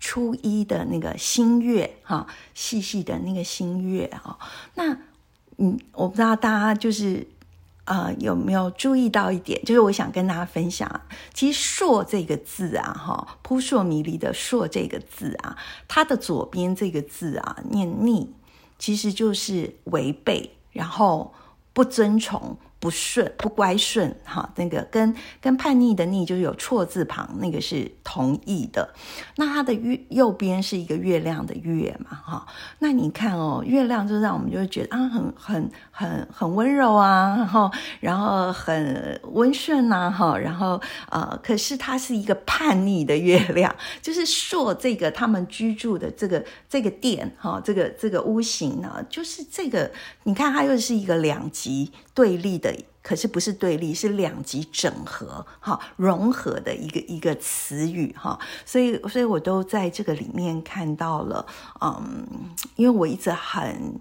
[0.00, 4.38] 初一的那个新月哈，细细的那个新月哈。
[4.74, 4.96] 那
[5.58, 7.26] 嗯，我不知道大家就是。
[7.84, 9.60] 呃，有没有注意到一点？
[9.64, 11.00] 就是我想跟大家分享，
[11.34, 15.56] 其实“朔”这个字啊，哈，扑朔迷离的“朔”这个字啊，
[15.88, 18.30] 它的左边这个字啊，念逆，
[18.78, 21.34] 其实就是违背，然后
[21.72, 22.56] 不遵从。
[22.82, 28.92] 不顺不乖顺哈，那个跟跟叛逆的逆就是有错字旁，那个是同意的。
[29.36, 32.44] 那它的月右边是一个月亮的月嘛哈。
[32.80, 49.88] 那你看哦，月亮就让我们就会觉得啊，很很很很温柔啊，然后然后很温顺呐哈，然后呃，可是它是一个叛逆的月亮，就是说这个他们居住的这个这个店哈，这个这个屋型呢，就是这个
[50.24, 51.92] 你看它又是一个两极。
[52.14, 52.71] 对立的，
[53.02, 61.44] 可是不是对立，是两极整合，哈，融合的一个一个词语，哈，所以，所以我都在这个里面看到了，
[61.80, 62.26] 嗯，
[62.76, 64.00] 因为我一直很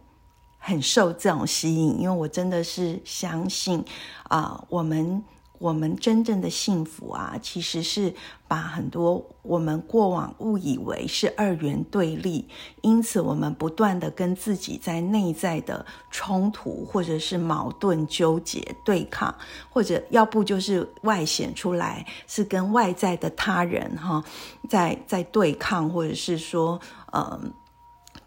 [0.59, 3.83] 很受这种吸引，因为我真的是相信
[4.23, 5.23] 啊，我们。
[5.61, 8.11] 我们真正的幸福啊，其实是
[8.47, 12.47] 把很多我们过往误以为是二元对立，
[12.81, 19.33] 因此我们不断的跟自己在内在的冲突，或者是矛盾、纠结、对抗，
[19.69, 24.23] 或者要不就是外显出来是跟外在的他人哈，
[24.67, 26.81] 在在对抗，或者是说，
[27.13, 27.53] 嗯。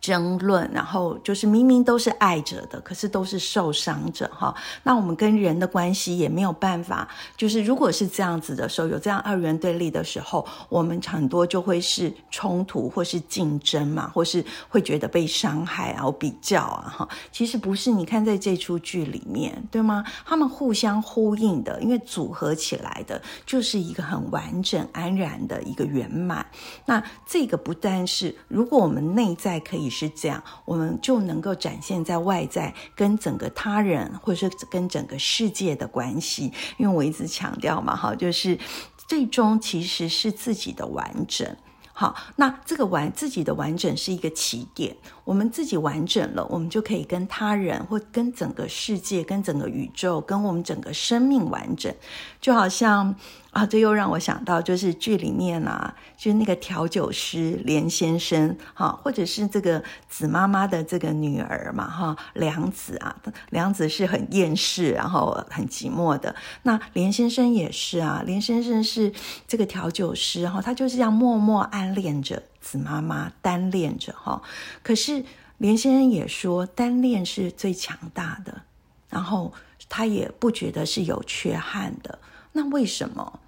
[0.04, 4.54] 争论，然后就是明明都是爱着的，可是都是受伤者哈。
[4.82, 17.08] 那我们跟人的关系也没有办法，就是如果是这样子的时候，有这样二元对立的时候，我们很多就会是冲突或是竞争嘛，或是会觉得被伤害啊、比较啊哈。
[17.32, 20.04] 其实不是，你看在这出剧里面，对吗？
[20.26, 26.44] 他们互相呼应的，因为组合起来的就是一个很完整、安然的一个圆满。
[26.84, 29.93] 那这个不但是，如果我们内在可以。
[29.94, 36.52] 是这样，我们就能够展现在外在跟整个他人，或者是跟整个世界的关系。
[36.76, 38.58] 因为我一直强调嘛，哈，就是
[39.06, 41.56] 最终其实是自己的完整。
[41.96, 44.96] 好，那这个完自己的完整是一个起点。
[45.22, 51.94] 我们自己完整了，我们就可以跟他人或跟整个世界、跟整个宇宙、跟我们整个生命完整。
[52.40, 53.14] 就好像
[53.54, 63.16] 啊，这又让我想到，就是剧里面啊，就是那个调酒师连先生，哈，或者是这个子妈妈的这个女儿嘛，哈，梁子啊，
[63.50, 66.34] 梁子是很厌世，然后很寂寞的。
[66.64, 69.12] 那连先生也是啊，连先生是
[69.46, 74.42] 这个调酒师，哈，他就是这样默默暗恋着子妈妈，单恋着，哈。
[74.82, 75.24] 可是
[75.58, 78.62] 连先生也说，单恋是最强大的，
[79.08, 79.52] 然后
[79.88, 82.18] 他也不觉得是有缺憾的。
[82.50, 83.40] 那为什么？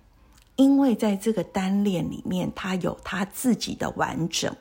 [0.57, 4.55] 因为在这个单恋里面，他有他自己的完整。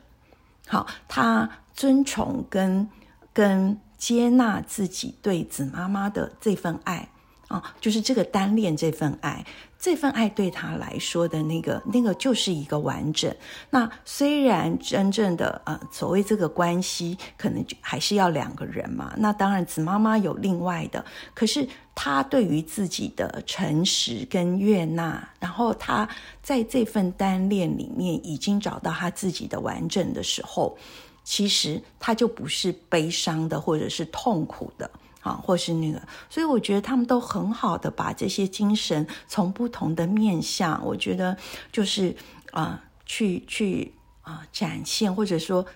[0.68, 2.88] 好，他尊崇跟
[3.32, 7.08] 跟接纳自己对子妈妈的这份爱
[7.48, 9.44] 啊，就是这个单恋这份爱。
[9.78, 13.32] 这份爱对他来说的那个那个就是一个完整。
[13.70, 19.14] 那虽然真正的呃所谓这个关系，可能就还是要两个人嘛。
[19.16, 26.08] 那当然子妈妈有另外的，可是他对于自己的诚实跟悦纳，然后他
[26.42, 30.76] 在这份单恋里面已经找到他自己的完整的时候，
[31.22, 34.90] 其实他就不是悲伤的或者是痛苦的。
[35.26, 41.36] 啊，或是那个，所以我觉得他们都很好的把这些精神从不同的面向，我觉得
[41.72, 42.14] 就是
[42.52, 45.66] 啊，去去啊展现，或者说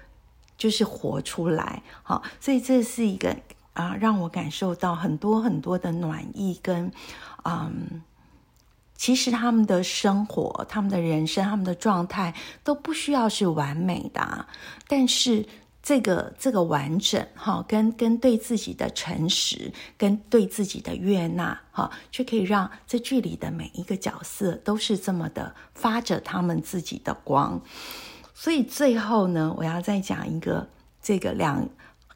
[0.56, 1.82] 就是活出来。
[2.02, 3.36] 好，所以这是一个。
[3.72, 6.92] 啊，让我感受到很多很多的暖意跟
[7.44, 8.02] 嗯。
[8.96, 14.46] 其实他们的生活、他们的人生、他们的状态都不需要是完美的，
[14.86, 15.46] 但是
[15.82, 27.60] 这个这个完整哈，跟跟对自己的诚实，跟对自己的悦纳哈，却可以让这剧里的每一个角色都是这么的发着他们自己的光。
[28.34, 30.68] 所以最后呢，我要再讲一个
[31.02, 31.68] 这个两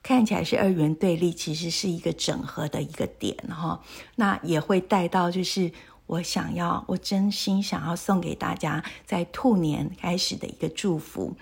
[0.02, 3.80] 看起来是二元对立，其实是一个整合的一个点哈。
[4.16, 5.70] 那也会带到就是。
[6.06, 11.34] 我想要，我真心想要送给大家在兔年开始的一个祝福。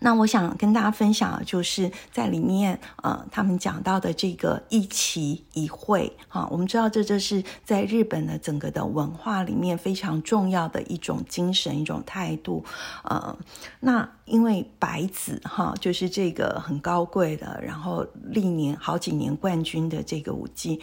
[0.00, 12.64] 那我想跟大家分享的就是在里面，呃，他们讲到的这个一期一会，哈，我们知道这就是在日本的整个的文化里面非常重要的一种精神、一种态度，
[13.04, 13.38] 呃，
[13.80, 20.80] 那因为白子哈，就是这个很高贵的，然后历年好几年冠军的这个舞姬。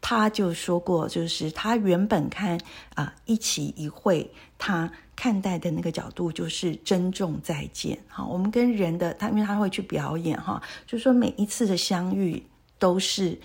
[0.00, 2.58] 他就说过，就是他原本看
[2.94, 7.98] 啊一期一会，他看待的那个角度就是珍重再见。
[8.08, 12.42] 好，我们跟人的他，因为他会去表演哈，就说每一次的相遇
[12.78, 13.38] 都是，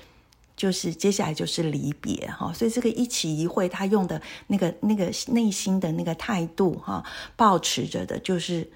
[0.56, 2.54] 就是接下来就是离别哈。
[2.54, 7.04] 所以这个一起一会，他用的那个那个内心的那个态度哈，
[7.36, 8.70] 保持着的就是。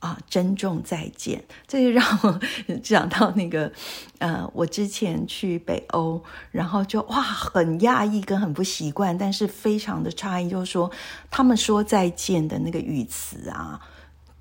[0.00, 2.40] 啊，珍重再见，这就让我
[2.84, 3.72] 想到那个，
[4.18, 10.90] 呃，我之前去北欧，然后就哇，很压抑跟很不习惯，但是非常的诧异，就是说
[11.30, 13.80] 他们说再见的那个语词啊。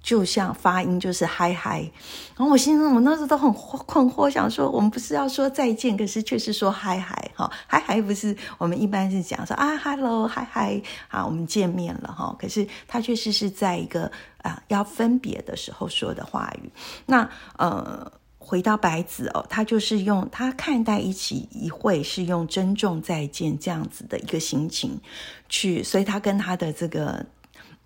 [0.07, 1.81] 就像发音就是嗨嗨，
[2.37, 14.09] 然后我心中我那时都很困惑，想说我们不是要说再见，可是却是说嗨嗨哈，嗨嗨不是我们一般是讲说啊，hello 嗨嗨，啊，我们见面了哈，可是他确实是在一个
[14.43, 16.71] 啊要分别的时候说的话语。
[17.05, 24.97] 那呃，回到白子哦，他就是用他看待一起一会是用珍重再见这样子的一个心情
[25.49, 27.25] 去，所以他跟他的这个。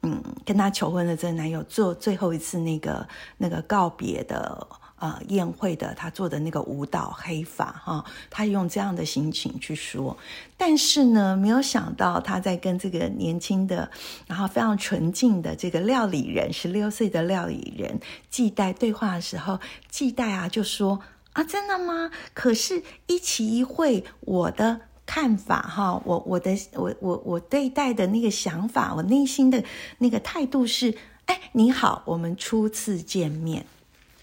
[0.04, 10.18] 嗯，跟他求婚的这个男友做最后一次那个那个告别的呃宴会的，他做的那个舞蹈黑发哈，他用这样的心情去说，
[10.58, 13.92] 但是呢，没有想到他在跟这个年轻的，
[14.26, 18.00] 然后非常纯净的这个料理人，十六岁的料理人
[18.30, 21.00] 季代对话的时候，季代啊就说
[21.34, 22.10] 啊，真的吗？
[22.34, 24.82] 可是一期一会，我的。
[25.06, 29.62] 看法哈，我我的我我我对待的那个想法，我内心的
[29.98, 30.96] 那个态度是，
[31.26, 33.66] 哎，你好，我们初次见面，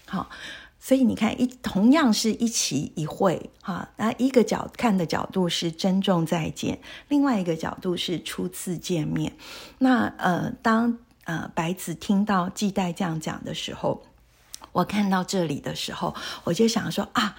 [0.07, 0.29] 好，
[0.79, 9.33] 所以你看一同样是一期一会哈，那一个角看的角度是珍重再见，另外一个角度是初次见面。
[9.77, 14.01] 那呃，当呃白子听到季代这样讲的时候，
[14.71, 16.15] 我看到这里的时候，
[16.45, 17.35] 我就想说啊。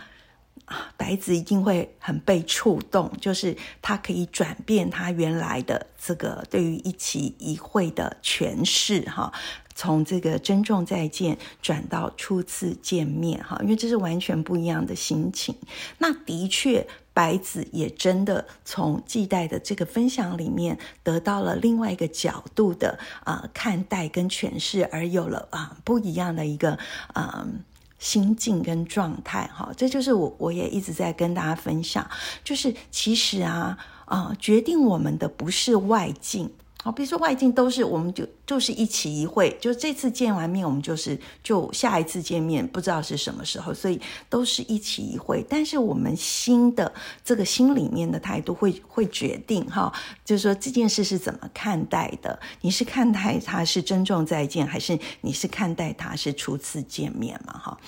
[0.97, 9.33] 白子一定会很被触动，就是他可以转变他原来的这个对于一期一会的诠释，哈，
[9.75, 15.57] 从这个珍重再见转到初次见面，哈，因为这是完全不一样的心情。
[15.99, 26.79] 那的确，白子也真的从季代的这个分享里面得到了另外一个角度的啊看待跟诠释，而有了啊不一样的一个
[27.15, 27.65] 嗯。
[28.01, 32.05] 心境跟状态，哈，这就是我我也一直在跟大家分享，
[32.43, 36.51] 就是其实啊，啊，决定我们的不是外境。
[36.83, 44.01] 好，比如说外境都是，我们就就是一期一会，就这次见完面，我们就是就下一次见面，不知道是什么时候，所以
[44.31, 45.45] 都是一期一会。
[45.47, 46.91] 但是我们心的
[47.23, 49.93] 这个心里面的态度会会决定哈，
[50.25, 52.41] 就是说这件事是怎么看待的？
[52.63, 57.59] 你是看待他是珍重再见，还是你是看待他是初次见面嘛？
[57.59, 57.79] 哈，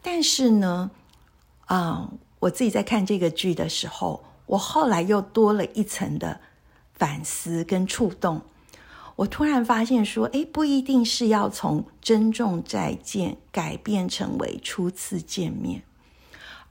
[0.00, 0.88] 但是呢，
[1.64, 6.38] 啊，我自己在看这个剧的时候，我后来又多了一层的。
[6.96, 8.42] 反思跟触动，
[9.16, 15.82] 我突然发现说，哎，不一定是要从珍重再见改变成为初次见面，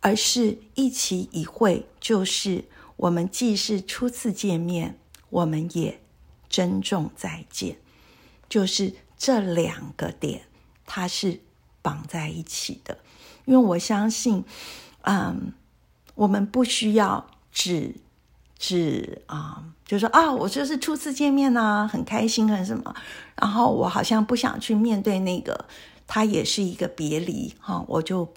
[0.01, 2.65] 而是一期一会，就是
[2.97, 4.99] 我们既是初次见面，
[5.29, 6.01] 我们也
[6.49, 7.77] 珍重再见，
[8.49, 10.43] 就是这两个点，
[10.85, 11.39] 它是
[11.81, 12.97] 绑在一起的。
[13.45, 14.43] 因为我相信，
[15.01, 15.53] 嗯，
[16.15, 17.95] 我们不需要只
[18.59, 19.63] 是啊。
[19.85, 22.95] 就说啊，我就是初次见面呐，很开心，很什么，
[23.39, 25.65] 然后我好像不想去面对那个，
[26.07, 28.33] 他也是一个别离哈，我就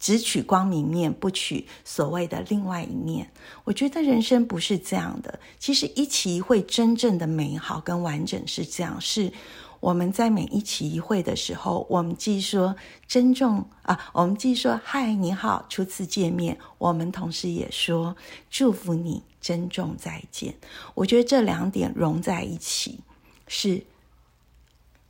[0.00, 3.30] 只取光明面，不取所谓的另外一面。
[3.62, 9.32] 我觉得人生不是这样的，其实一期会真正的美好跟完整是这样，是
[9.80, 12.74] 我们在每一期一会的时候，我们既说
[13.06, 18.16] 珍重啊，我们既说嗨你好，初次见面，我们同时也说
[18.50, 20.54] 祝福你，珍重再见。
[20.94, 23.00] 我觉得这两点融在一起，
[23.46, 23.84] 是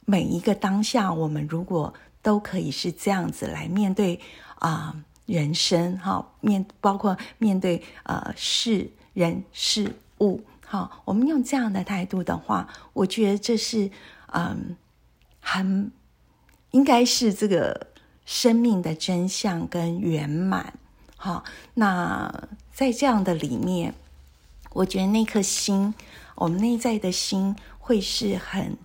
[0.04, 4.20] 每一个当下，我们如果都可以是这样子来面对
[4.56, 4.94] 啊
[5.24, 10.42] 人生哈，面包括面对呃事人事物。
[10.66, 13.90] 好，我们用这样的态度的话，我觉得这是
[14.32, 14.76] 嗯，
[15.40, 15.90] 很
[16.70, 17.88] 应该是这个
[18.24, 20.74] 生命的真相跟圆满。
[21.16, 23.94] 好，那在这样的里面，
[24.70, 25.94] 我觉得那颗心，
[26.34, 28.76] 我们内在的心会是很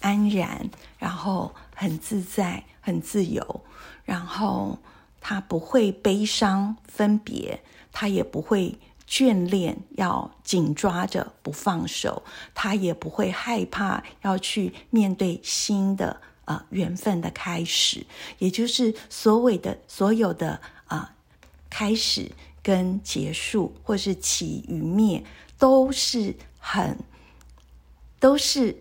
[0.00, 3.62] 安然，然后很自在、很自由，
[4.04, 4.78] 然后
[5.20, 7.60] 他不会悲伤分别，
[7.92, 8.78] 他也不会。
[9.10, 12.22] 眷恋要紧抓着不放手，
[12.54, 18.06] 他也不会害怕要去面对新的啊缘分的开始，
[18.38, 21.16] 也就是所谓的所有的啊
[21.68, 22.30] 开始
[22.62, 25.24] 跟结束，或是起与灭，
[25.58, 26.96] 都是很
[28.20, 28.80] 都是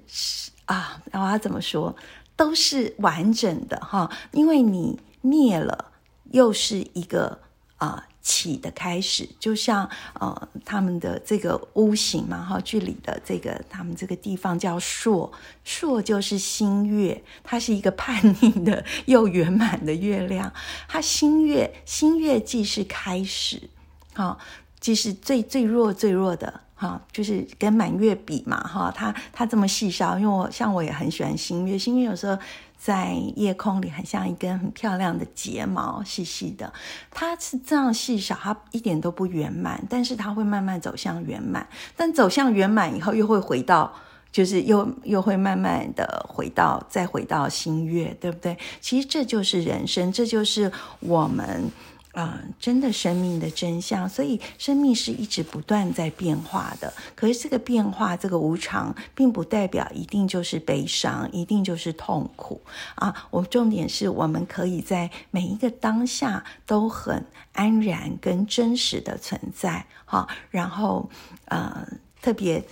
[0.65, 1.95] 啊，我要怎么说，
[2.35, 5.91] 都是完整的哈，因为你灭了，
[6.25, 7.39] 又是一个
[7.77, 8.05] 啊。
[8.29, 15.31] 起的开始，就像呃他们的这个屋形嘛，哈，距离的这个他们这个地方叫朔，
[15.63, 20.53] 朔就是新月，它是一个叛逆的又圆满的月亮。
[20.87, 23.67] 它新月，新月既是开始，
[24.13, 24.37] 哈，
[24.79, 32.37] 既是最最弱最弱的，哈，就是跟满月比嘛，哈，它它这么细小，因为我像我也很喜欢新月，新月有时候。
[32.81, 36.71] 在夜空里，很像一根很漂亮的睫毛，细细的。
[37.11, 41.67] 它是这样细小，它一点都不圆满，但是它会慢慢走向圆满。
[41.97, 43.93] 但走向圆满以后，又会回到，
[44.31, 48.57] 就是又又会慢慢的回到，再回到新月，对不对？
[48.79, 50.71] 其实这就是人生，这就是
[51.01, 51.69] 我们。
[52.13, 56.91] 嗯，真的生命的真相，所以生命是一直不断在变化的。
[57.15, 62.61] 可是这个变化，这个无常，并不代表一定就是悲伤，一定就是痛苦
[62.95, 63.27] 啊。
[63.29, 70.27] 我重点是我们可以在每一个当下都很安然跟真实的存在，哈。
[70.49, 71.09] 然后，
[71.45, 71.87] 呃，
[72.23, 72.63] 特别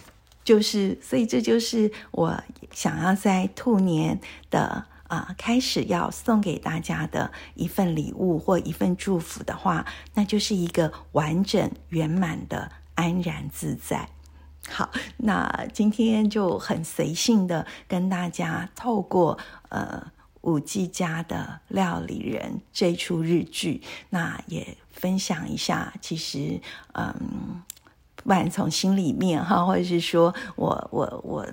[0.44, 4.20] 就是，所以这就是我想要在兔年
[4.50, 4.86] 的。
[5.08, 14.10] 啊，开始要送给大家的一份礼物或一份祝福的话，那就是一个完整圆满的安然自在。
[14.70, 19.38] 好，那今天就很随性的跟大家透过
[19.70, 26.60] 呃五 G 家的料理人这出日剧，那也分享一下，其实
[26.94, 27.62] 嗯，
[28.18, 31.48] 不管从心里面哈，或者是说我我我。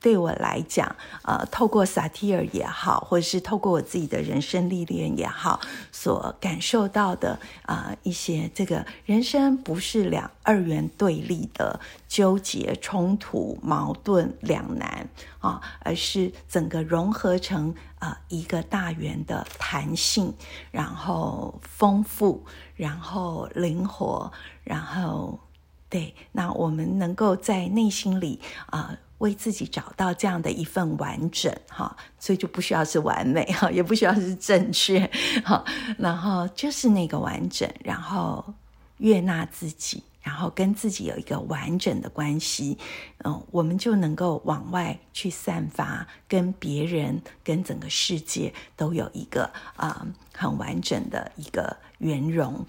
[0.00, 15.08] 对我来讲，呃，透过萨提尔也好，或者是透过我自己的人生历练也好，所感受到的啊一些这个人生不是两二元对立的纠结、冲突、矛盾、两难
[15.40, 20.32] 啊，而是整个融合成啊一个大圆的弹性，
[20.70, 22.44] 然后丰富，
[22.76, 24.30] 然后灵活，
[24.62, 25.40] 然后
[25.88, 28.96] 对，那我们能够在内心里啊。
[29.18, 35.10] 为自己找到这样的一份完整，哈，所以就不需要是完美，哈， 也不需要是正确，
[35.44, 35.64] 哈，
[35.98, 38.54] 然后就是那个完整，然后
[38.98, 42.78] 悦纳自己，然后跟自己有一个完整的关系，
[43.24, 52.64] 嗯，我们就能够往外去散发，跟别人、跟整个世界都有一个啊很完整的一个圆融。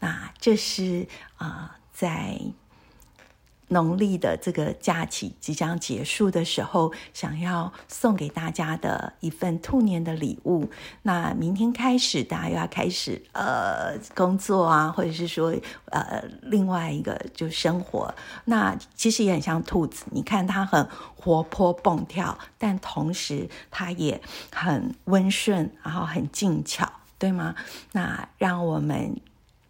[0.00, 1.06] 那这是
[1.36, 2.40] 啊在。
[3.72, 10.70] 农历的这个假期即将结束的时候，想要送给大家的一份兔年的礼物。
[11.02, 15.54] 那明天开始，大家又要开始呃工作啊，或者是说
[15.86, 18.14] 呃另外一个就生活。
[18.44, 24.20] 那其实也很像兔子，你看它很活泼蹦跳，但同时它也
[24.52, 27.54] 很温顺，然后很静巧，对吗？
[27.92, 29.16] 那让我们。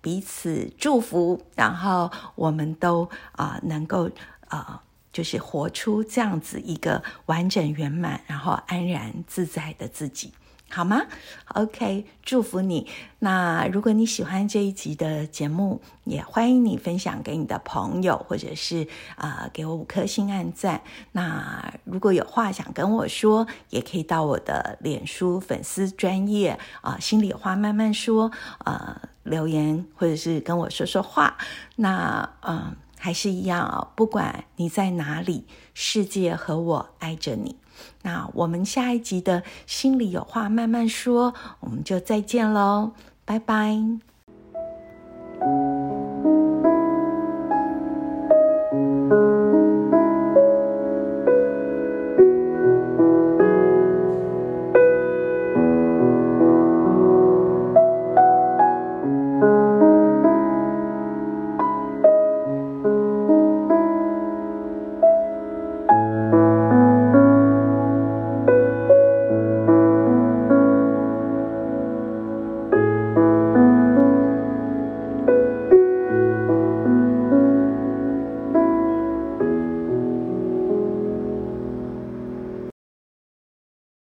[0.03, 4.11] 彼此祝福，然后我们都啊能够
[4.49, 4.83] 啊，
[5.13, 10.35] 就是活出这样子一个完整圆满，然后安然自在的自己。
[10.75, 11.03] 好吗
[11.49, 12.89] ？OK，祝福你。
[13.19, 20.81] 那如果你喜欢这一集的节目，也欢迎你分享给你的朋友，或者是啊给我五颗星按赞。
[21.13, 28.31] 那如果有话想跟我说，也可以到我的脸书粉丝专业啊，心里话慢慢说，
[28.65, 31.37] 呃，留言或者是跟我说说话。
[31.77, 32.75] 那嗯。
[33.05, 35.45] 还是一样啊，不管你在哪里，
[35.75, 37.57] 世界和我爱着你。
[38.03, 42.93] 那我们下一集的心里有话慢慢说，我们就再见喽，
[43.25, 43.79] 拜拜。